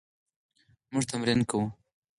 [0.91, 1.65] موږ تمرین کوو